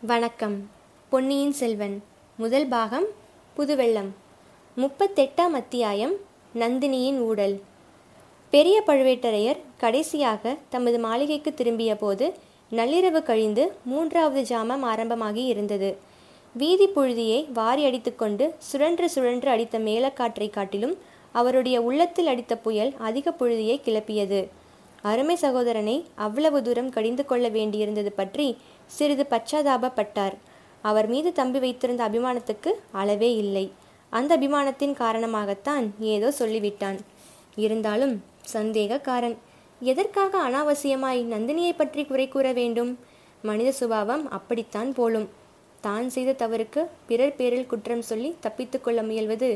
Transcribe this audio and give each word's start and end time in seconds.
வணக்கம். 0.00 0.70
பொன்னியின் 1.08 1.52
செல்வன். 1.52 2.02
முதல் 2.36 2.66
பாகம் 2.66 3.04
புதுவெள்ளம். 3.56 4.08
முப்பத்தெட்டாம் 4.76 5.54
அத்தியாயம் 5.60 6.12
நந்தினியின் 6.58 7.18
ஊடல். 7.18 7.62
பெரிய 8.50 8.82
பழுவேட்டரையர் 8.86 9.56
கடைசியாக 9.76 10.56
தமது 10.68 10.98
மாளிகைக்கு 10.98 11.54
திரும்பிய 11.54 11.96
போது 11.96 12.34
நள்ளிரவு 12.70 13.22
கழிந்து 13.22 13.72
மூன்றாவது 13.84 14.56
ஜாமம் 14.56 14.80
ஆரம்பமாகி 14.80 15.44
இருந்தது. 15.44 15.96
வீதி 16.52 16.86
புழுதியை 16.86 17.52
வாரி 17.52 17.84
அடித்துக்கொண்டு 17.84 18.54
சுழன்று 18.58 19.10
சுழன்று 19.10 19.50
அடித்த 19.50 19.78
மேலக்காற்றை 19.78 20.50
காட்டிலும் 20.50 20.98
அவருடைய 21.32 21.80
உள்ளத்தில் 21.80 22.26
அடித்த 22.26 22.56
புயல் 22.58 22.94
அதிக 22.98 23.30
புழுதியை 23.30 23.80
கிளப்பியது. 23.84 24.48
அருமை 25.02 25.36
சகோதரனை 25.36 26.04
அவ்வளவு 26.14 26.62
தூரம் 26.62 26.90
கடிந்து 26.90 27.26
கொள்ள 27.26 27.48
வேண்டியிருந்தது 27.48 28.08
பற்றி 28.16 28.56
சிறிது 28.96 29.24
பச்சாதாபப்பட்டார். 29.32 30.36
அவர் 30.84 31.08
மீது 31.12 31.30
தம்பி 31.38 31.58
வைத்திருந்த 31.64 32.02
அபிமானத்துக்கு 32.08 32.70
அளவே 33.00 33.30
இல்லை. 33.44 33.66
அந்த 34.12 34.30
அபிமானத்தின் 34.38 34.94
காரணமாகத்தான் 35.02 35.86
ஏதோ 36.14 36.28
சொல்லிவிட்டான். 36.40 36.98
இருந்தாலும் 37.64 38.14
சந்தேகக்காரன் 38.54 39.36
எதற்காக 39.80 40.38
அனாவசியமாய் 40.48 41.20
நந்தினியை 41.32 41.72
பற்றி 41.76 42.02
குறை 42.04 42.26
கூற 42.28 42.46
வேண்டும்? 42.52 42.92
மனித 43.42 43.70
சுபாவம் 43.80 44.24
அப்படித்தான் 44.36 44.90
போலும். 44.98 45.28
தான் 45.80 46.06
செய்த 46.14 46.30
தவறுக்கு 46.40 46.80
பிறர் 47.08 47.36
பேரில் 47.38 47.68
குற்றம் 47.72 48.06
சொல்லி 48.08 48.30
தப்பித்து 48.44 48.78
கொள்ள 48.80 49.00
முயல்வது 49.08 49.48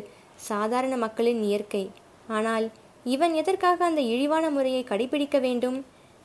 சாதாரண 0.49 0.95
மக்களின் 1.05 1.41
இயற்கை. 1.49 1.83
ஆனால் 2.37 2.67
இவன் 3.15 3.35
எதற்காக 3.41 3.79
அந்த 3.85 4.03
இழிவான 4.13 4.45
முறையை 4.57 4.83
கடைபிடிக்க 4.91 5.37
வேண்டும்? 5.47 5.79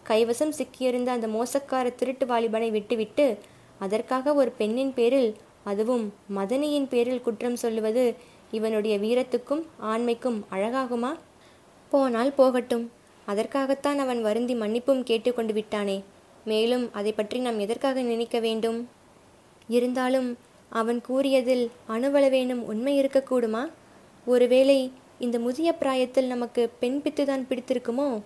கைவசம் 0.09 0.53
சிக்கியிருந்த 0.57 1.05
அந்த 1.05 1.27
மோசக்கார 1.27 1.95
திருட்டு 1.95 2.25
வாலிபனை 2.25 2.69
விட்டுவிட்டு 2.69 3.37
அதற்காக 3.79 4.33
ஒரு 4.33 4.51
பெண்ணின் 4.51 4.93
பேரில் 4.93 5.35
அதுவும் 5.63 6.13
மதனியின் 6.35 6.87
பேரில் 6.87 7.21
குற்றம் 7.21 7.55
சொல்லுவது 7.55 8.15
இவனுடைய 8.51 8.97
வீரத்துக்கும் 8.99 9.63
ஆண்மைக்கும் 9.77 10.45
அழகாகுமா? 10.51 11.15
போனால் 11.89 12.33
போகட்டும். 12.33 12.91
அதற்காகத்தான் 13.25 13.97
அவன் 13.97 14.21
வருந்தி 14.21 14.55
மன்னிப்பும் 14.55 15.03
கேட்டுக்கொண்டு 15.03 15.53
விட்டானே. 15.53 16.03
மேலும் 16.45 16.93
அதை 16.93 17.11
பற்றி 17.11 17.39
நாம் 17.39 17.59
எதற்காக 17.59 18.01
நினைக்க 18.01 18.39
வேண்டும்? 18.39 18.89
இருந்தாலும் 19.67 20.37
அவன் 20.69 21.01
கூறியதில் 21.01 21.71
அணுவளவேனும் 21.89 22.63
உண்மை 22.65 23.03
இருக்கக்கூடுமா? 23.03 23.69
ஒருவேளை 24.25 24.91
இந்த 25.19 25.39
முதிய 25.39 25.73
பிராயத்தில் 25.73 26.27
நமக்கு 26.27 26.69
பெண் 26.79 27.01
பித்துதான் 27.03 27.45
பிடித்திருக்குமோ? 27.49 28.21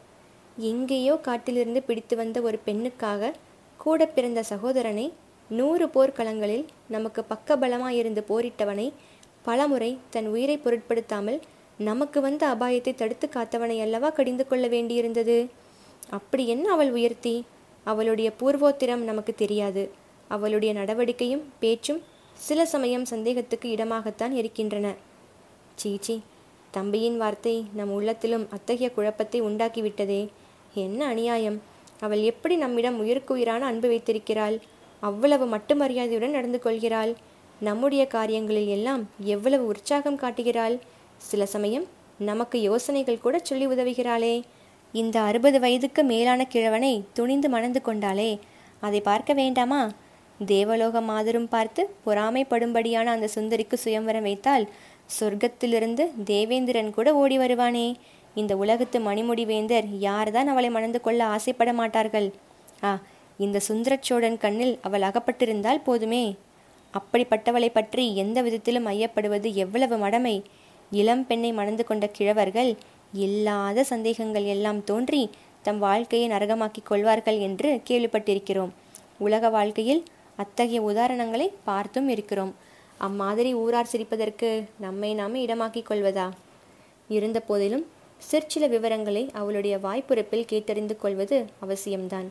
எங்கேயோ 0.57 1.15
காட்டிலிருந்து 1.15 1.83
பிடித்து 1.83 2.15
வந்த 2.15 2.41
ஒரு 2.41 2.59
பெண்ணுக்காக 2.65 3.31
கூட 3.77 4.05
பிறந்த 4.05 4.43
சகோதரனை 4.43 5.13
நூறு 5.49 5.85
போர்க்களங்களில் 5.87 6.65
நமக்கு 6.87 7.25
பக்கபலமாயிருந்து 7.29 8.21
போரிட்டவனை 8.29 8.93
பலமுறை 9.41 9.97
தன் 10.09 10.27
உயிரை 10.27 10.57
பொருட்படுத்தாமல் 10.57 11.41
நமக்கு 11.79 12.21
வந்த 12.21 12.55
அபாயத்தை 12.55 12.95
தடுத்து 12.95 13.29
காத்தவனை 13.29 13.81
அல்லவா 13.81 14.09
கடிந்து 14.09 14.47
கொள்ள 14.47 14.67
வேண்டியிருந்தது? 14.67 15.49
அப்படி 16.09 16.47
என்ன 16.47 16.71
அவள் 16.71 16.91
உயர்த்தி? 16.91 17.45
அவளுடைய 17.83 18.33
பூர்வோத்திரம் 18.39 19.03
நமக்கு 19.03 19.35
தெரியாது. 19.35 19.91
அவளுடைய 20.27 20.73
நடவடிக்கையும் 20.73 21.45
பேச்சும் 21.59 22.01
சில 22.37 22.65
சமயம் 22.65 23.05
சந்தேகத்துக்கு 23.05 23.67
இடமாகத்தான் 23.69 24.31
இருக்கின்றன. 24.31 24.95
சீச்சி 25.75 26.21
தம்பியின் 26.71 27.17
வார்த்தை 27.17 27.65
நம் 27.73 27.89
உள்ளத்திலும் 27.89 28.47
அத்தகைய 28.49 28.89
குழப்பத்தை 28.91 29.41
உண்டாக்கிவிட்டதே. 29.41 30.29
என்ன 30.73 31.05
அநியாயம்? 31.05 31.61
அவள் 31.99 32.21
எப்படி 32.21 32.55
நம்மிடம் 32.55 32.99
உயிருக்குயிரான 32.99 33.65
அன்பு 33.65 33.87
வைத்திருக்கிறாள்? 33.87 34.59
அவ்வளவு 34.99 35.45
மட்டு 35.45 35.75
மரியாதையுடன் 35.75 36.31
நடந்து 36.31 36.59
கொள்கிறாள். 36.59 37.15
நம்முடைய 37.59 38.07
காரியங்களில் 38.07 38.67
எல்லாம் 38.67 39.09
எவ்வளவு 39.19 39.65
உற்சாகம் 39.65 40.15
காட்டுகிறாள்? 40.15 40.79
சில 41.17 41.45
சமயம் 41.45 41.87
நமக்கு 42.17 42.61
யோசனைகள் 42.61 43.19
கூட 43.19 43.39
சொல்லி 43.43 43.67
உதவுகிறாளே. 43.67 44.41
இந்த 44.91 45.19
அறுபது 45.19 45.59
வயதுக்கு 45.59 46.03
மேலான 46.03 46.45
கிழவனை 46.45 47.03
துணிந்து 47.13 47.49
மணந்து 47.49 47.81
கொண்டாளே. 47.85 48.39
அதை 48.79 49.01
பார்க்க 49.01 49.33
வேண்டாமா? 49.33 49.91
தேவலோக 50.45 51.01
மாதரும் 51.01 51.47
பார்த்து 51.49 51.89
பொறாமைப்படும்படியான 52.05 53.05
அந்த 53.05 53.29
சுந்தரிக்கு 53.35 53.73
சுயம்வரம் 53.73 54.21
வைத்தால் 54.21 54.69
சொர்க்கத்திலிருந்து 55.19 56.09
தேவேந்திரன் 56.23 56.91
கூட 56.91 57.15
ஓடி 57.15 57.37
வருவானே. 57.37 57.93
இந்த 58.33 58.57
உலகத்து 58.57 58.99
மணிமுடிவேந்தர் 58.99 59.87
யார்தான் 59.99 60.47
அவளை 60.47 60.69
மணந்து 60.69 61.01
கொள்ள 61.01 61.25
ஆசைப்பட 61.25 61.73
மாட்டார்கள்? 61.73 62.33
ஆ 62.83 63.01
இந்த 63.37 63.61
சுந்தரச்சோழன் 63.67 64.37
கண்ணில் 64.37 64.79
அவள் 64.81 65.01
அகப்பட்டிருந்தால் 65.01 65.83
போதுமே. 65.83 66.35
அப்படிப்பட்டவளை 66.93 67.69
பற்றி 67.73 68.15
எந்த 68.15 68.41
விதத்திலும் 68.41 68.85
ஐயப்படுவது 68.85 69.53
எவ்வளவு 69.53 69.97
மடமை. 69.97 70.43
இளம் 70.91 71.27
பெண்ணை 71.27 71.51
மணந்து 71.51 71.83
கொண்ட 71.83 72.09
கிழவர்கள் 72.17 72.71
இல்லாத 73.13 73.83
சந்தேகங்கள் 73.83 74.43
எல்லாம் 74.43 74.83
தோன்றி 74.83 75.29
தம் 75.61 75.79
வாழ்க்கையை 75.79 76.29
நரகமாக்கிக் 76.29 76.89
கொள்வார்கள் 76.89 77.37
என்று 77.37 77.81
கேள்விப்பட்டிருக்கிறோம். 77.89 78.69
உலக 79.17 79.49
வாழ்க்கையில் 79.49 80.03
அத்தகைய 80.35 80.81
உதாரணங்களை 80.81 81.47
பார்த்தும் 81.63 82.09
இருக்கிறோம். 82.09 82.53
அம்மாதிரி 82.97 83.53
ஊரார் 83.53 83.91
சிரிப்பதற்கு 83.91 84.63
நம்மை 84.79 85.13
நாமே 85.13 85.45
இடமாக்கிக் 85.45 85.89
கொள்வதா? 85.89 86.29
இருந்த 87.07 87.39
போதிலும் 87.39 87.85
சிற்சில 88.29 88.67
விவரங்களை 88.67 89.29
அவளுடைய 89.33 89.77
வாய்ப்புறப்பில் 89.77 90.49
கேட்டறிந்து 90.51 90.95
கொள்வது 90.97 91.45
அவசியம்தான். 91.61 92.27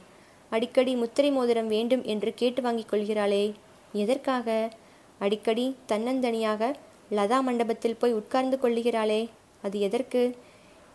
அடிக்கடி 0.53 0.95
முத்திரை 0.95 1.31
மோதிரம் 1.31 1.69
வேண்டும் 1.69 2.05
என்று 2.05 2.35
கேட்டு 2.35 2.63
வாங்கிக் 2.63 2.91
கொள்கிறாளே 2.93 3.45
எதற்காக? 3.93 4.71
அடிக்கடி 5.19 5.77
தன்னந்தனியாக 5.89 6.73
லதா 7.11 7.39
மண்டபத்தில் 7.41 7.99
போய் 7.99 8.13
உட்கார்ந்து 8.13 8.57
கொள்ளுகிறாளே 8.63 9.29
அது 9.63 9.81
எதற்கு? 9.81 10.23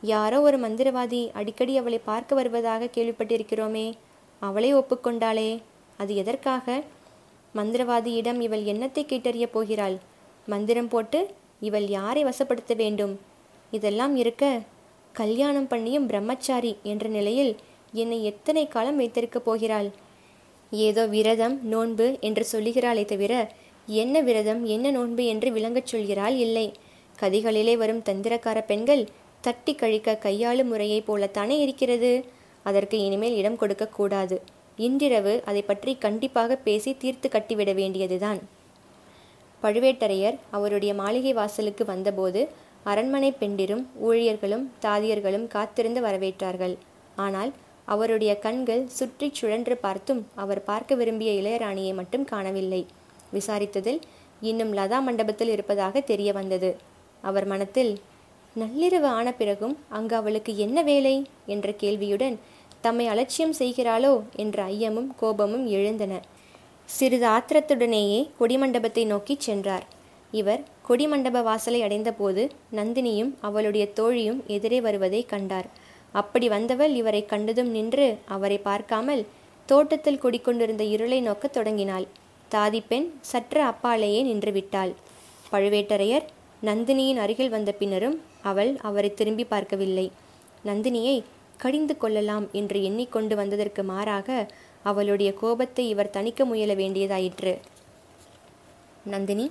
யாரோ 0.02 0.42
ஒரு 0.42 0.58
மந்திரவாதி 0.60 1.22
அடிக்கடி 1.32 1.78
அவளை 1.78 2.00
பார்க்க 2.04 2.36
வருவதாக 2.36 2.90
கேள்விப்பட்டிருக்கிறோமே 2.96 3.88
அவளை 4.40 4.70
ஒப்புக்கொண்டாளே 4.76 5.50
அது 5.98 6.16
எதற்காக? 6.16 6.84
மந்திரவாதியிடம் 7.56 8.40
இவள் 8.40 8.64
என்னத்தை 8.64 9.04
கேட்டறிய 9.12 9.46
போகிறாள்? 9.52 9.98
மந்திரம் 10.48 10.88
போட்டு 10.88 11.20
இவள் 11.60 11.88
யாரை 11.88 12.24
வசப்படுத்த 12.24 12.74
வேண்டும்? 12.76 13.14
இதெல்லாம் 13.72 14.16
இருக்க 14.16 14.46
கல்யாணம் 15.20 15.68
பண்ணியும் 15.68 16.08
பிரம்மச்சாரி 16.10 16.72
என்ற 16.84 17.06
நிலையில் 17.08 17.54
என்னை 17.94 18.18
எத்தனை 18.24 18.64
காலம் 18.68 18.98
வைத்திருக்கப் 18.98 19.46
போகிறாள்? 19.46 19.90
ஏதோ 20.72 21.04
விரதம் 21.08 21.56
நோன்பு 21.64 22.08
என்று 22.20 22.44
சொல்லுகிறாளே 22.52 23.04
தவிர 23.06 23.34
என்ன 23.88 24.22
விரதம் 24.22 24.62
என்ன 24.66 24.92
நோன்பு 24.92 25.24
என்று 25.26 25.50
விளங்கச் 25.52 25.92
சொல்கிறாள் 25.92 26.36
இல்லை. 26.46 26.68
கதிகளிலே 27.22 27.76
வரும் 27.78 28.02
தந்திரக்கார 28.10 28.60
பெண்கள் 28.66 29.04
தட்டி 29.42 29.74
கழிக்க 29.76 30.18
கையாளும் 30.26 30.72
முறையைப் 30.74 31.08
போலத்தானே 31.08 31.58
இருக்கிறது. 31.66 32.12
அதற்கு 32.66 32.98
இனிமேல் 33.00 33.38
இடம் 33.38 33.60
கொடுக்கக்கூடாது 33.62 34.38
இன்றிரவு 34.78 35.34
அதை 35.46 35.62
பற்றி 35.62 35.92
கண்டிப்பாக 36.06 36.56
பேசி 36.68 36.92
தீர்த்து 36.98 37.28
கட்டிவிட 37.30 37.72
வேண்டியதுதான். 37.74 38.40
பழுவேட்டரையர் 39.64 40.38
அவருடைய 40.52 40.92
மாளிகை 40.94 41.34
வாசலுக்கு 41.34 41.84
வந்தபோது 41.86 42.42
அரண்மனை 42.92 43.30
பெண்டிரும் 43.32 43.84
ஊழியர்களும் 44.08 44.66
தாதியர்களும் 44.82 45.48
காத்திருந்து 45.48 46.02
வரவேற்றார்கள். 46.02 46.76
ஆனால் 47.16 47.52
அவருடைய 47.86 48.32
கண்கள் 48.40 48.84
சுற்றி 48.88 49.28
சுழன்று 49.34 49.76
பார்த்தும் 49.78 50.22
அவர் 50.36 50.62
பார்க்க 50.64 50.96
விரும்பிய 50.96 51.32
இளையராணியை 51.42 51.94
மட்டும் 51.94 52.26
காணவில்லை. 52.26 52.82
விசாரித்ததில் 53.34 54.00
இன்னும் 54.42 54.74
லதா 54.74 55.00
மண்டபத்தில் 55.02 55.50
இருப்பதாக 55.50 56.02
தெரிய 56.12 56.30
வந்தது. 56.34 56.70
அவர் 57.24 57.46
மனத்தில் 57.46 57.92
நள்ளிரவு 58.56 59.10
ஆன 59.18 59.28
பிறகும் 59.32 59.76
அங்கு 59.90 60.16
அவளுக்கு 60.16 60.52
என்ன 60.58 60.78
வேலை? 60.82 61.16
என்ற 61.46 61.68
கேள்வியுடன் 61.72 62.36
தம்மை 62.82 63.06
அலட்சியம் 63.08 63.56
செய்கிறாளோ? 63.60 64.14
என்ற 64.36 64.58
ஐயமும் 64.66 65.10
கோபமும் 65.16 65.66
எழுந்தன. 65.68 66.14
சிறிது 66.90 67.28
ஆத்திரத்துடனேயே 67.28 68.22
கொடிமண்டபத்தை 68.40 69.06
நோக்கிச் 69.06 69.46
சென்றார். 69.48 69.86
இவர் 70.32 70.64
கொடிமண்டப 70.88 71.42
வாசலை 71.44 71.80
அடைந்தபோது 71.82 72.42
நந்தினியும் 72.76 73.32
அவளுடைய 73.42 73.86
தோழியும் 73.88 74.40
எதிரே 74.48 74.82
வருவதை 74.82 75.26
கண்டார். 75.26 75.68
அப்படி 76.12 76.48
வந்தவள் 76.48 76.94
இவரை 76.96 77.26
கண்டதும் 77.26 77.68
நின்று 77.68 78.18
அவரை 78.26 78.58
பார்க்காமல் 78.58 79.26
தோட்டத்தில் 79.66 80.22
குடிக்கொண்டிருந்த 80.24 80.84
இருளை 80.84 81.20
நோக்கத் 81.22 81.54
தொடங்கினாள். 81.54 82.06
தாதிப்பெண் 82.52 83.08
சற்று 83.22 83.62
அப்பாலேயே 83.64 84.22
நின்று 84.24 84.52
விட்டாள். 84.52 84.94
பழுவேட்டரையர் 85.52 86.28
நந்தினியின் 86.64 87.20
அருகில் 87.24 87.50
வந்த 87.50 87.72
பின்னரும் 87.72 88.22
அவள் 88.42 88.72
அவரை 88.82 89.14
திரும்பி 89.14 89.44
பார்க்கவில்லை. 89.44 90.12
நந்தினியை 90.66 91.18
கடிந்து 91.58 91.98
கொள்ளலாம் 91.98 92.46
என்று 92.52 92.84
எண்ணிக்கொண்டு 92.84 93.36
வந்ததற்கு 93.36 93.84
மாறாக 93.84 94.48
அவளுடைய 94.84 95.34
கோபத்தை 95.34 95.90
இவர் 95.90 96.16
தணிக்க 96.18 96.46
முயல 96.46 96.74
வேண்டியதாயிற்று. 96.76 97.54
நந்தினி 99.06 99.46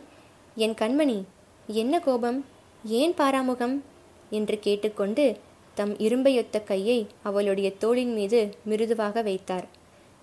என் 0.56 0.74
கண்மணி 0.74 1.24
என்ன 1.66 2.00
கோபம்? 2.00 2.44
ஏன் 2.84 3.12
பாராமுகம்? 3.12 3.80
என்று 4.30 4.58
கேட்டுக்கொண்டு 4.58 5.38
தம் 5.74 5.96
இரும்பையொத்த 5.96 6.64
கையை 6.64 7.06
அவளுடைய 7.22 7.72
தோளின் 7.72 8.12
மீது 8.12 8.56
மிருதுவாக 8.64 9.22
வைத்தார். 9.22 9.66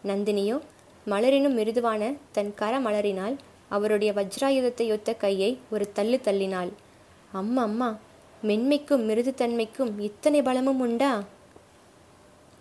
நந்தினியோ 0.06 0.60
மலரினும் 1.06 1.54
மிருதுவான 1.54 2.14
தன் 2.32 2.54
கர 2.54 2.80
மலரினால் 2.80 3.36
அவருடைய 3.70 4.14
வஜ்ராயுதத்தை 4.14 4.92
ஒத்த 4.92 5.14
கையை 5.14 5.58
ஒரு 5.72 5.92
தள்ளு 5.92 6.20
தள்ளினாள். 6.24 6.72
அம்மா 7.32 7.62
அம்மா 7.62 7.98
மென்மைக்கும் 8.44 9.10
மிருதுத்தன்மைக்கும் 9.10 10.00
இத்தனை 10.00 10.42
பலமும் 10.42 10.80
உண்டா? 10.80 11.24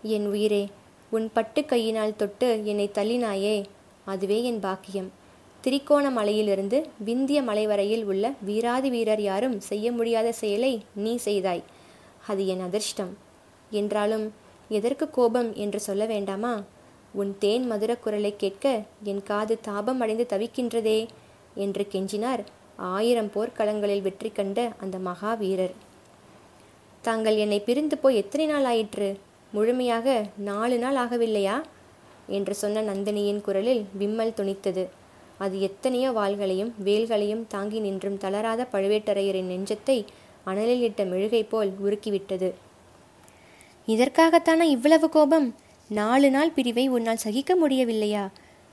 என் 0.02 0.26
உயிரே 0.26 0.68
உன் 1.10 1.30
பட்டு 1.32 1.64
கையினால் 1.64 2.16
தொட்டு 2.16 2.60
என்னை 2.64 2.90
தள்ளினாயே 2.94 3.64
அதுவே 4.04 4.42
என் 4.42 4.60
பாக்கியம். 4.60 5.18
திரிகோணமலையிலிருந்து 5.64 6.78
விந்திய 7.04 7.42
மலை 7.42 7.66
வரையில் 7.66 8.04
உள்ள 8.04 8.32
வீராதி 8.44 8.90
வீரர் 8.90 9.20
யாரும் 9.20 9.56
செய்ய 9.60 9.92
முடியாத 9.92 10.32
செயலை 10.32 10.70
நீ 10.94 11.16
செய்தாய். 11.16 11.62
அது 12.26 12.46
என் 12.46 12.60
அதிர்ஷ்டம். 12.60 13.10
என்றாலும் 13.70 14.24
எதற்கு 14.68 15.10
கோபம் 15.10 15.54
என்று 15.54 15.80
சொல்ல 15.80 16.04
வேண்டாமா? 16.04 16.62
உன் 17.12 17.36
தேன் 17.38 17.66
மதுர 17.66 17.92
குரலை 17.96 18.32
கேட்க 18.36 18.82
என் 19.02 19.22
காது 19.22 19.60
தாபம் 19.60 20.00
அடைந்து 20.00 20.26
தவிக்கின்றதே 20.28 21.08
என்று 21.54 21.86
கெஞ்சினார் 21.92 22.42
ஆயிரம் 22.76 23.30
போர்க்களங்களில் 23.34 24.02
வெற்றி 24.02 24.30
கண்ட 24.30 24.58
அந்த 24.78 24.98
மகாவீரர் 24.98 25.74
தாங்கள் 27.02 27.36
என்னை 27.36 27.60
பிரிந்து 27.60 27.98
போய் 27.98 28.16
எத்தனை 28.16 28.46
நாள் 28.46 28.64
ஆயிற்று? 28.64 29.10
முழுமையாக 29.52 30.24
நாலு 30.36 30.78
நாள் 30.78 30.96
ஆகவில்லையா? 30.96 31.58
என்று 32.28 32.54
சொன்ன 32.54 32.82
நந்தினியின் 32.82 33.40
குரலில் 33.40 33.84
விம்மல் 33.98 34.36
துணித்தது. 34.36 34.84
அது 35.40 35.56
எத்தனையோ 35.60 36.08
வாள்களையும் 36.10 36.72
வேல்களையும் 36.78 37.44
தாங்கி 37.48 37.78
நின்றும் 37.80 38.18
தளராத 38.18 38.66
பழுவேட்டரையரின் 38.72 39.50
நெஞ்சத்தை 39.52 39.98
அனலில் 40.46 40.84
இட்ட 40.88 41.02
மெழுகை 41.04 41.42
போல் 41.42 41.70
உருக்கிவிட்டது. 41.84 42.48
இதற்காகத்தானா 43.88 44.64
இவ்வளவு 44.76 45.06
கோபம்? 45.08 45.48
நாலு 45.90 46.28
நாள் 46.30 46.54
பிரிவை 46.56 46.84
உன்னால் 46.88 47.24
சகிக்க 47.24 47.52
முடியவில்லையா? 47.56 48.24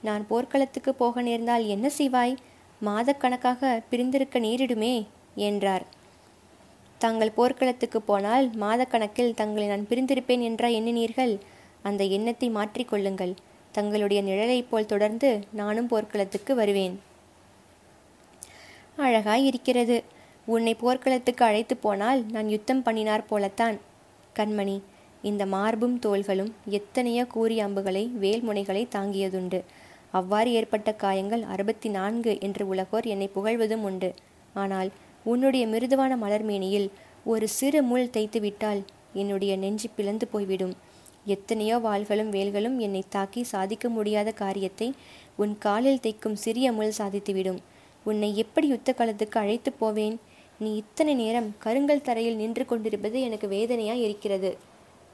நான் 0.03 0.23
போர்க்களத்துக்கு 0.27 0.91
போக 0.93 1.21
நேர்ந்தால் 1.21 1.65
என்ன 1.67 1.87
செய்வாய்? 1.89 2.35
மாதக்கணக்காக 2.81 3.69
பிரிந்திருக்க 3.89 4.39
நேரிடுமே 4.39 4.95
என்றார். 5.49 5.85
தாங்கள் 7.01 7.35
போர்க்களத்துக்கு 7.37 7.99
போனால் 8.01 8.45
மாதக்கணக்கில் 8.55 9.33
தங்களை 9.33 9.67
நான் 9.67 9.89
பிரிந்திருப்பேன் 9.89 10.43
என்றா 10.49 10.67
எண்ணினீர்கள்? 10.67 11.33
அந்த 11.83 12.03
எண்ணத்தை 12.17 12.47
மாற்றிக்கொள்ளுங்கள் 12.49 13.33
தங்களுடைய 13.77 14.19
நிழலைப் 14.21 14.69
போல் 14.69 14.91
தொடர்ந்து 14.93 15.29
நானும் 15.59 15.89
போர்க்களத்துக்கு 15.93 16.53
வருவேன். 16.55 16.95
அழகாய் 19.05 19.45
இருக்கிறது 19.45 19.97
உன்னை 20.45 20.73
போர்க்களத்துக்கு 20.75 21.43
அழைத்து 21.45 21.75
போனால் 21.77 22.21
நான் 22.35 22.47
யுத்தம் 22.49 22.83
பண்ணினார் 22.83 23.29
போலத்தான். 23.31 23.77
கண்மணி 24.39 24.77
இந்த 25.21 25.43
மார்பும் 25.45 25.97
தோள்களும் 25.99 26.51
எத்தனையோ 26.77 27.23
கூறி 27.25 27.55
அம்புகளை 27.59 28.03
வேல்முனைகளை 28.21 28.83
தாங்கியதுண்டு. 28.95 29.59
அவ்வாறு 30.11 30.49
ஏற்பட்ட 30.51 30.89
காயங்கள் 30.93 31.43
அறுபத்தி 31.53 31.89
நான்கு 31.89 32.33
என்று 32.39 32.63
உலகோர் 32.67 33.05
என்னை 33.05 33.27
புகழ்வதும் 33.35 33.85
உண்டு. 33.89 34.09
ஆனால் 34.53 34.89
உன்னுடைய 35.23 35.63
மிருதுவான 35.67 36.15
மலர்மேனியில் 36.23 36.87
ஒரு 37.23 37.47
சிறு 37.47 37.79
முள் 37.83 38.13
தைத்து 38.15 38.39
விட்டால் 38.39 38.81
என்னுடைய 39.13 39.53
நெஞ்சு 39.57 39.87
பிளந்து 39.95 40.27
போய்விடும். 40.27 40.75
எத்தனையோ 41.27 41.77
வாள்களும் 41.77 42.31
வேல்களும் 42.31 42.77
என்னை 42.77 43.03
தாக்கி 43.09 43.41
சாதிக்க 43.43 43.89
முடியாத 43.89 44.29
காரியத்தை 44.31 44.87
உன் 45.35 45.53
காலில் 45.57 46.03
தைக்கும் 46.03 46.37
சிறிய 46.43 46.67
முள் 46.71 46.97
சாதித்துவிடும். 46.97 47.59
உன்னை 48.05 48.29
எப்படி 48.37 48.67
யுத்த 48.67 48.93
காலத்துக்கு 48.93 49.39
அழைத்து 49.39 49.71
போவேன்? 49.73 50.15
நீ 50.59 50.69
இத்தனை 50.75 51.13
நேரம் 51.13 51.49
கருங்கல் 51.59 52.01
தரையில் 52.01 52.35
நின்று 52.35 52.65
கொண்டிருப்பது 52.65 53.17
எனக்கு 53.21 53.47
வேதனையாய் 53.47 54.03
இருக்கிறது. 54.03 54.51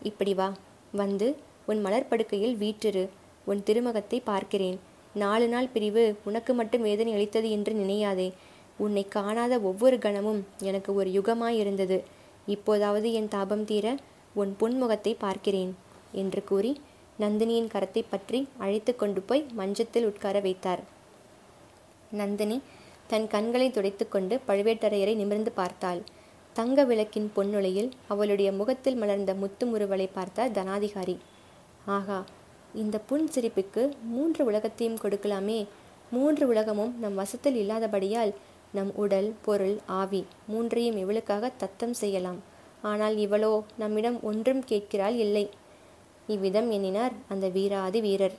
இப்படி 0.02 0.34
வா. 0.34 0.50
வந்து 0.94 1.28
உன் 1.66 1.82
மலர்படுக்கையில் 1.86 2.56
வீற்றிரு. 2.56 3.04
உன் 3.46 3.62
திருமகத்தை 3.64 4.20
பார்க்கிறேன். 4.26 4.78
நாலு 5.16 5.48
நாள் 5.48 5.72
பிரிவு 5.74 6.04
உனக்கு 6.24 6.52
மட்டும் 6.54 6.82
வேதனை 6.82 7.12
அளித்தது 7.14 7.50
என்று 7.50 7.74
நினையாதே. 7.74 8.28
உன்னை 8.78 9.04
காணாத 9.08 9.54
ஒவ்வொரு 9.60 9.98
கணமும் 9.98 10.42
எனக்கு 10.62 10.92
ஒரு 10.96 11.10
யுகமாயிருந்தது. 11.10 11.98
இப்போதாவது 12.48 13.10
என் 13.14 13.28
தாபம் 13.28 13.66
தீர 13.66 13.88
உன் 14.36 14.52
புன்முகத்தை 14.60 15.12
பார்க்கிறேன். 15.20 15.72
என்று 16.22 16.42
கூறி 16.50 16.72
நந்தினியின் 17.20 17.72
கரத்தை 17.74 18.02
பற்றி 18.12 18.40
அழைத்து 18.64 18.92
கொண்டு 18.96 19.22
போய் 19.22 19.44
மஞ்சத்தில் 19.60 20.08
உட்கார 20.10 20.36
வைத்தார். 20.46 20.82
நந்தினி 22.20 22.58
தன் 23.12 23.28
கண்களை 23.34 23.68
துடைத்துக்கொண்டு 23.70 24.36
பழுவேட்டரையரை 24.48 25.14
நிமிர்ந்து 25.22 25.52
பார்த்தாள். 25.60 26.02
தங்க 26.56 26.80
விளக்கின் 26.90 27.30
பொன்னுளையில் 27.36 27.90
அவளுடைய 28.14 28.50
முகத்தில் 28.60 28.98
மலர்ந்த 29.02 29.32
முத்து 29.42 29.66
முறுவலை 29.66 30.08
பார்த்தார் 30.18 30.56
தனாதிகாரி. 30.58 31.16
ஆகா 31.98 32.20
இந்த 32.82 32.98
புன் 33.10 33.26
சிரிப்புக்கு 33.34 33.82
மூன்று 34.14 34.42
உலகத்தையும் 34.50 35.02
கொடுக்கலாமே. 35.04 35.60
மூன்று 36.12 36.44
உலகமும் 36.52 36.94
நம் 37.04 37.20
வசத்தில் 37.22 37.58
இல்லாதபடியால் 37.62 38.34
நம் 38.78 38.92
உடல் 39.04 39.30
பொருள் 39.46 39.76
ஆவி 40.02 40.22
மூன்றையும் 40.52 40.98
இவளுக்காக 41.02 41.52
தத்தம் 41.64 41.96
செய்யலாம். 42.02 42.40
ஆனால் 42.92 43.16
இவளோ 43.26 43.52
நம்மிடம் 43.82 44.18
ஒன்றும் 44.30 44.62
கேட்கிறாள் 44.70 45.18
இல்லை. 45.26 45.46
இவ்விதம் 46.28 46.72
எண்ணினார் 46.72 47.12
அந்த 47.30 47.48
வீராதி 47.48 48.02
வீரர். 48.02 48.34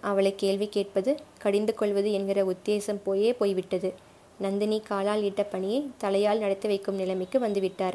அவளை 0.00 0.34
கேள்வி 0.36 0.68
கேட்பது 0.68 1.16
கடிந்து 1.38 1.74
கொள்வது 1.74 2.12
என்கிற 2.12 2.44
உத்தேசம் 2.44 3.00
போயே 3.04 3.32
போய்விட்டது. 3.32 3.92
நந்தினி 4.38 4.80
காலால் 4.80 5.22
இட்ட 5.22 5.44
பணியை 5.44 5.90
தலையால் 5.98 6.38
நடத்தி 6.38 6.68
வைக்கும் 6.68 6.94
நிலைமைக்கு 6.94 7.38
வந்துவிட்டார். 7.38 7.94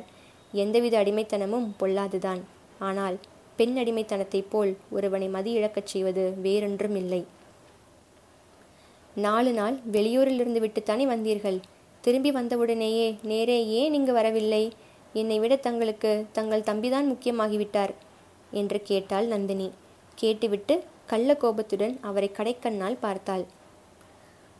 எந்தவித 0.52 1.04
அடிமைத்தனமும் 1.04 1.68
பொல்லாதுதான். 1.80 2.42
ஆனால் 2.80 3.20
பெண் 3.56 3.78
அடிமைத்தனத்தைப் 3.78 4.50
போல் 4.50 4.78
ஒருவனை 4.90 5.28
மதி 5.28 5.52
இழக்கச் 5.52 5.86
செய்வது 5.86 6.34
வேறொன்றும் 6.42 6.96
இல்லை. 6.96 7.26
நாலு 9.16 9.54
நாள் 9.54 9.80
வெளியூரிலிருந்து 9.92 10.60
விட்டுத்தானே 10.60 11.06
வந்தீர்கள். 11.06 11.60
திரும்பி 12.02 12.32
வந்தவுடனேயே 12.32 13.16
நேரே 13.24 13.68
ஏன் 13.68 13.94
இங்கு 13.94 14.14
வரவில்லை? 14.14 14.72
என்னை 15.14 15.40
விட 15.40 15.56
தங்களுக்கு 15.56 16.26
தங்கள் 16.32 16.62
தம்பிதான் 16.62 17.08
முக்கியமாகிவிட்டார். 17.12 17.94
என்று 18.52 18.82
கேட்டாள் 18.82 19.28
நந்தினி. 19.28 19.72
கேட்டுவிட்டு 20.16 20.84
கள்ள 21.06 21.36
கோபத்துடன் 21.36 21.98
அவரை 22.02 22.32
கடைக்கண்ணால் 22.38 22.98
பார்த்தாள். 23.00 23.46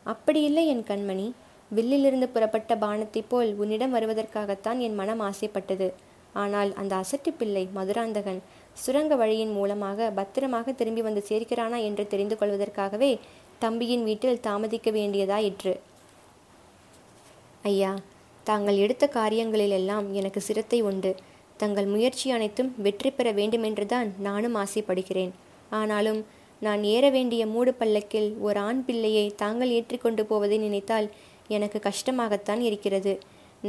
அப்படியில்லை 0.06 0.66
என் 0.66 0.84
கண்மணி. 0.88 1.32
வில்லிலிருந்து 1.74 2.28
புறப்பட்ட 2.28 2.76
பானத்தைப் 2.76 3.28
போல் 3.28 3.54
உன்னிடம் 3.54 3.94
வருவதற்காகத்தான் 3.94 4.78
என் 4.78 4.94
மனம் 4.94 5.20
ஆசைப்பட்டது. 5.20 5.92
ஆனால் 6.32 6.74
அந்த 6.74 6.92
அசட்டு 6.96 7.30
பிள்ளை 7.38 7.68
மதுராந்தகன் 7.74 8.42
சுரங்க 8.72 9.16
வழியின் 9.16 9.52
மூலமாக 9.52 10.10
பத்திரமாக 10.10 10.72
திரும்பி 10.72 11.02
வந்து 11.02 11.24
சேர்க்கிறானா 11.28 11.78
என்று 11.82 12.06
தெரிந்து 12.06 12.36
கொள்வதற்காகவே 12.38 13.18
தம்பியின் 13.58 14.04
வீட்டில் 14.04 14.40
தாமதிக்க 14.40 14.90
வேண்டியதாயிற்று 14.90 15.80
ஐயா 17.62 17.96
தாங்கள் 18.44 18.76
எடுத்த 18.76 19.10
காரியங்களிலெல்லாம் 19.14 20.12
எனக்கு 20.12 20.40
சிரத்தை 20.40 20.82
உண்டு. 20.82 21.16
தங்கள் 21.62 21.88
முயற்சி 21.94 22.28
அனைத்தும் 22.36 22.70
வெற்றி 22.84 23.10
பெற 23.10 23.28
வேண்டுமென்றுதான் 23.38 24.08
நானும் 24.26 24.56
ஆசைப்படுகிறேன். 24.62 25.32
ஆனாலும் 25.80 26.22
நான் 26.66 26.82
ஏற 26.94 27.04
வேண்டிய 27.16 27.42
மூடு 27.52 27.72
பல்லக்கில் 27.80 28.28
ஒரு 28.46 28.58
ஆண் 28.68 28.82
பிள்ளையை 28.86 29.26
தாங்கள் 29.42 29.74
ஏற்றிக்கொண்டு 29.76 30.22
போவதை 30.30 30.58
நினைத்தால் 30.64 31.06
எனக்கு 31.56 31.78
கஷ்டமாகத்தான் 31.86 32.60
இருக்கிறது. 32.68 33.12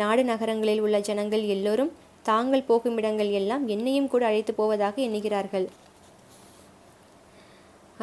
நாடு 0.02 0.24
நகரங்களில் 0.32 0.82
உள்ள 0.86 0.98
ஜனங்கள் 1.10 1.44
எல்லோரும் 1.56 1.92
தாங்கள் 2.30 2.68
போகும் 2.68 2.98
இடங்கள் 3.00 3.32
எல்லாம் 3.40 3.64
என்னையும் 3.68 4.12
கூட 4.12 4.24
அழைத்து 4.30 4.54
போவதாக 4.60 4.96
எண்ணுகிறார்கள். 5.08 5.66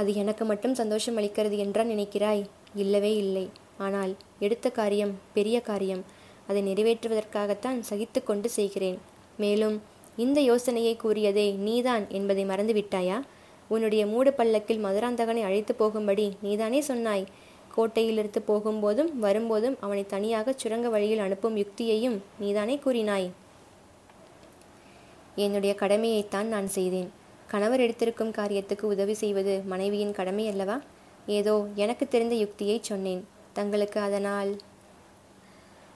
அது 0.01 0.11
எனக்கு 0.23 0.45
மட்டும் 0.51 0.79
சந்தோஷம் 0.81 1.19
அளிக்கிறது 1.21 1.57
என்றால் 1.65 1.93
நினைக்கிறாய்? 1.95 2.43
இல்லவே 2.83 3.13
இல்லை. 3.25 3.47
ஆனால் 3.87 4.13
எடுத்த 4.47 4.67
காரியம் 4.81 5.15
பெரிய 5.37 5.57
காரியம். 5.71 6.03
அதை 6.49 6.61
நிறைவேற்றுவதற்காகத்தான் 6.71 7.81
சகித்து 7.91 8.23
கொண்டு 8.23 8.49
செய்கிறேன். 8.59 8.99
மேலும் 9.43 9.77
இந்த 10.25 10.39
யோசனையை 10.51 10.95
கூறியதே 10.97 11.49
நீதான் 11.67 12.05
என்பதை 12.19 12.45
மறந்துவிட்டாயா? 12.45 13.19
உன்னுடைய 13.69 14.03
மூடு 14.13 14.31
பல்லக்கில் 14.33 14.85
மதுராந்தகனை 14.85 15.43
அழைத்து 15.49 15.73
போகும்படி 15.75 16.27
நீதானே 16.47 16.81
சொன்னாய். 16.81 17.25
கோட்டையிலிருந்து 17.77 18.41
போகும்போதும் 18.49 19.11
வரும்போதும் 19.25 19.77
அவனை 19.81 20.05
தனியாக 20.07 20.55
சுரங்க 20.57 20.89
வழியில் 20.89 21.25
அனுப்பும் 21.27 21.57
யுக்தியையும் 21.57 22.17
நீதானே 22.39 22.77
கூறினாய். 22.85 23.29
என்னுடைய 25.45 25.73
கடமையைத்தான் 25.83 26.49
நான் 26.55 26.69
செய்தேன். 26.77 27.09
கணவர் 27.53 27.85
எடுத்திருக்கும் 27.85 28.37
காரியத்துக்கு 28.39 28.85
உதவி 28.95 29.15
செய்வது 29.23 29.55
மனைவியின் 29.73 30.17
கடமை 30.19 30.45
அல்லவா 30.53 30.77
ஏதோ 31.39 31.55
எனக்கு 31.85 32.05
தெரிந்த 32.09 32.35
யுக்தியை 32.35 32.77
சொன்னேன். 32.91 33.23
தங்களுக்கு 33.53 33.99
அதனால் 34.01 34.53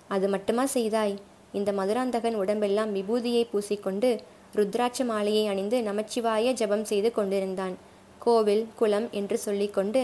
அது 0.09 0.27
மட்டுமா 0.29 0.65
செய்தாய்? 0.77 1.15
இந்த 1.59 1.71
மதுராந்தகன் 1.73 2.37
உடம்பெல்லாம் 2.43 2.93
விபூதியை 2.97 3.43
பூசிக்கொண்டு 3.53 4.11
ருத்ராட்ச 4.59 5.05
மாலையை 5.05 5.45
அணிந்து 5.53 5.79
நமச்சிவாய 5.83 6.53
ஜபம் 6.53 6.85
செய்து 6.85 7.11
கொண்டிருந்தான். 7.13 7.75
கோவில் 8.19 8.65
குளம் 8.79 9.09
என்று 9.21 9.37
சொல்லிக்கொண்டு 9.39 10.03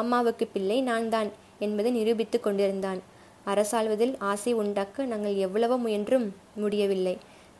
அம்மாவுக்கு 0.00 0.44
பிள்ளை 0.46 0.78
நான் 0.80 1.08
தான் 1.08 1.30
என்பதை 1.58 1.90
நிரூபித்து 1.90 2.38
கொண்டிருந்தான். 2.40 3.00
அரசாள்வதில் 3.46 4.14
ஆசை 4.30 4.52
உண்டாக்க 4.52 5.04
நாங்கள் 5.04 5.36
எவ்வளவோ 5.46 5.76
முயன்றும் 5.76 6.26
முடியவில்லை. 6.54 7.14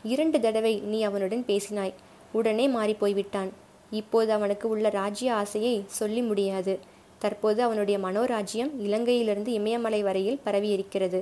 இரண்டு 0.04 0.38
தடவை 0.40 0.74
நீ 0.90 0.98
அவனுடன் 1.02 1.44
பேசினாய். 1.48 1.94
உடனே 2.32 2.66
மாறிப்போய்விட்டான். 2.68 3.50
இப்போது 3.90 4.30
அவனுக்கு 4.32 4.66
உள்ள 4.68 4.88
ராஜ்ய 5.00 5.28
ஆசையை 5.34 5.74
சொல்லி 5.98 6.22
முடியாது. 6.22 6.74
தற்போது 7.18 7.60
அவனுடைய 7.62 7.96
மனோராஜ்யம் 7.98 8.70
இலங்கையிலிருந்து 8.86 9.50
இமயமலை 9.60 10.02
வரையில் 10.02 10.42
பரவியிருக்கிறது. 10.44 11.20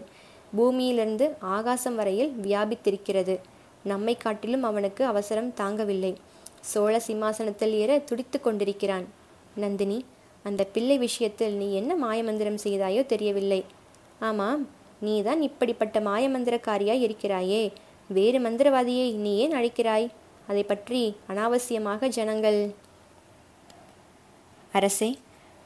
பூமியிலிருந்து 0.57 1.26
ஆகாசம் 1.57 1.95
வரையில் 1.95 2.31
வியாபித்திருக்கிறது. 2.43 3.35
நம்மை 3.83 4.14
காட்டிலும் 4.17 4.62
அவனுக்கு 4.62 5.02
அவசரம் 5.05 5.55
தாங்கவில்லை. 5.61 6.12
சோழ 6.61 6.95
சிம்மாசனத்தில் 7.00 7.73
ஏற 7.73 7.99
துடித்து 7.99 8.40
கொண்டிருக்கிறான். 8.40 9.07
நந்தினி 9.55 9.99
அந்த 10.45 10.64
பிள்ளை 10.64 10.97
விஷயத்தில் 10.99 11.55
நீ 11.55 11.69
என்ன 11.75 11.93
மாயமந்திரம் 11.97 12.62
செய்தாயோ 12.64 13.02
தெரியவில்லை. 13.07 13.64
ஆமாம் 14.19 14.62
நீதான் 15.00 15.40
இப்படிப்பட்ட 15.43 16.00
மாயமந்திரக்காரியாய் 16.00 17.05
இருக்கிறாயே. 17.07 17.62
வேறு 18.09 18.38
மந்திரவாதியை 18.38 19.09
நீ 19.25 19.33
ஏன் 19.37 19.57
அழைக்கிறாய்? 19.57 20.09
அதை 20.49 20.62
பற்றி 20.62 21.00
அனாவசியமாக 21.31 22.09
ஜனங்கள் 22.09 22.61
அரசே 24.73 25.11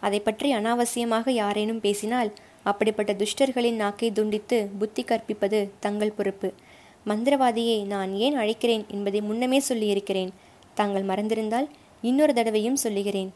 அதை 0.01 0.21
பற்றி 0.21 0.49
அனாவசியமாக 0.55 1.31
யாரேனும் 1.31 1.81
பேசினால் 1.81 2.31
அப்படிப்பட்ட 2.63 3.13
துஷ்டர்களின் 3.13 3.79
நாக்கை 3.83 4.09
துண்டித்து 4.13 4.59
புத்தி 4.79 5.03
கற்பிப்பது 5.03 5.71
தங்கள் 5.81 6.17
பொறுப்பு. 6.17 6.49
மந்திரவாதியை 7.07 7.79
நான் 7.85 8.11
ஏன் 8.25 8.37
அழைக்கிறேன் 8.39 8.85
என்பதை 8.87 9.21
முன்னமே 9.21 9.59
சொல்லியிருக்கிறேன். 9.59 10.31
தாங்கள் 10.75 11.05
மறந்திருந்தால் 11.05 11.69
இன்னொரு 12.03 12.35
தடவையும் 12.35 12.77
சொல்லுகிறேன். 12.77 13.31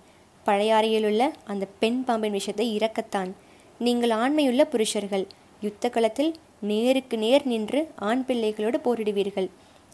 பழையாறையிலுள்ள 0.46 1.22
அந்த 1.44 1.64
பெண் 1.78 2.04
பாம்பின் 2.04 2.36
விஷயத்தை 2.38 2.66
இறக்கத்தான். 2.76 3.30
நீங்கள் 3.78 4.10
ஆண்மையுள்ள 4.10 4.64
புருஷர்கள். 4.64 5.26
யுத்த 5.60 5.88
களத்தில் 5.88 6.32
நேருக்கு 6.60 7.18
நேர் 7.18 7.46
நின்று 7.46 7.80
ஆண் 8.08 8.24
பிள்ளைகளோடு 8.24 8.78
போரிடுவீர்கள். 8.78 9.48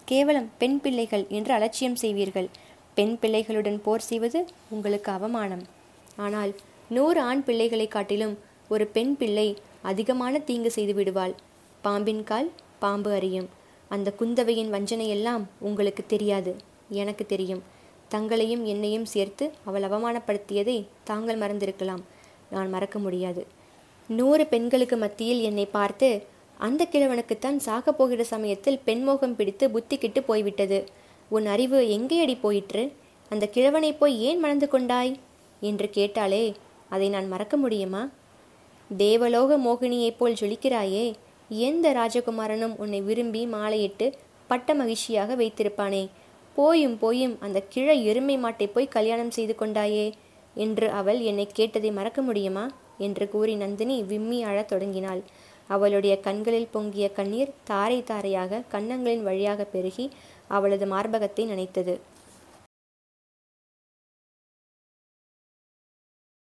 கேவலம் 0.04 0.48
பெண் 0.58 0.80
பிள்ளைகள் 0.80 1.24
என்று 1.28 1.52
அலட்சியம் 1.54 1.96
செய்வீர்கள். 1.96 2.48
பெண் 2.94 3.16
பிள்ளைகளுடன் 3.20 3.78
போர் 3.82 4.00
செய்வது 4.00 4.40
உங்களுக்கு 4.68 5.10
அவமானம். 5.12 5.64
ஆனால் 6.16 6.54
நூறு 6.88 7.20
ஆண் 7.20 7.44
பிள்ளைகளை 7.44 7.86
காட்டிலும் 7.88 8.34
ஒரு 8.72 8.84
பெண் 8.86 9.12
பிள்ளை 9.16 9.48
அதிகமான 9.82 10.38
தீங்கு 10.38 10.70
செய்து 10.70 10.94
விடுவாள். 10.94 11.34
பாம்பின் 11.80 12.24
கால் 12.24 12.48
பாம்பு 12.78 13.10
அறியும் 13.10 13.48
அந்த 13.88 14.14
குந்தவையின் 14.20 14.70
வஞ்சனையெல்லாம் 14.74 15.42
உங்களுக்கு 15.58 16.02
தெரியாது. 16.06 16.52
எனக்கு 16.88 17.24
தெரியும். 17.26 17.62
தங்களையும் 18.08 18.64
என்னையும் 18.64 19.04
சேர்த்து 19.04 19.44
அவள் 19.64 19.82
அவமானப்படுத்தியதை 19.82 20.76
தாங்கள் 21.04 21.38
மறந்திருக்கலாம். 21.38 22.02
நான் 22.50 22.70
மறக்க 22.70 22.98
முடியாது. 22.98 23.42
நூறு 24.08 24.44
பெண்களுக்கு 24.46 24.96
மத்தியில் 24.96 25.42
என்னை 25.42 25.66
பார்த்து 25.66 26.08
அந்த 26.58 26.86
கிழவனுக்குத்தான் 26.90 27.60
சாகப் 27.66 27.98
போகிற 27.98 28.24
சமயத்தில் 28.24 28.82
பெண்மோகம் 28.84 29.36
பிடித்து 29.36 29.70
புத்தி 29.70 29.96
கிட்டு 29.98 30.22
போய்விட்டது. 30.22 30.78
உன் 31.28 31.46
அறிவு 31.46 31.78
எங்கேயடி 31.98 32.36
போயிற்று? 32.40 32.84
அந்த 33.28 33.46
கிழவனை 33.46 33.92
போய் 33.92 34.16
ஏன் 34.22 34.38
மணந்து 34.38 34.68
கொண்டாய்? 34.68 35.12
என்று 35.60 35.86
கேட்டாலே 35.90 36.44
அதை 36.88 37.06
நான் 37.08 37.28
மறக்க 37.28 37.56
முடியுமா? 37.56 38.02
தேவலோக 38.88 39.58
மோகினியைப் 39.58 40.16
போல் 40.18 40.38
ஜொலிக்கிறாயே 40.40 41.14
எந்த 41.48 41.92
ராஜகுமாரனும் 41.92 42.76
உன்னை 42.76 43.00
விரும்பி 43.00 43.46
மாலையிட்டு 43.46 44.12
பட்ட 44.46 44.74
மகிழ்ச்சியாக 44.74 45.36
வைத்திருப்பானே. 45.36 46.08
போயும் 46.54 46.98
போயும் 46.98 47.36
அந்த 47.40 47.62
கிழ 47.68 47.92
எருமை 47.92 48.38
மாட்டை 48.38 48.66
போய் 48.72 48.88
கல்யாணம் 48.88 49.30
செய்து 49.30 49.54
கொண்டாயே 49.58 50.12
என்று 50.54 50.90
அவள் 50.90 51.20
என்னை 51.20 51.46
கேட்டதை 51.52 51.90
மறக்க 51.90 52.22
முடியுமா? 52.22 52.70
என்று 52.98 53.28
கூறி 53.28 53.54
நந்தினி 53.54 54.02
விம்மி 54.02 54.42
அழத் 54.42 54.68
தொடங்கினாள். 54.68 55.22
அவளுடைய 55.68 56.20
கண்களில் 56.20 56.68
பொங்கிய 56.70 57.12
கண்ணீர் 57.12 57.52
தாரை 57.64 58.02
தாரையாக 58.02 58.62
கன்னங்களின் 58.72 59.22
வழியாக 59.22 59.64
பெருகி 59.64 60.10
அவளது 60.48 60.86
மார்பகத்தை 60.86 61.46
நனைத்தது. 61.46 62.00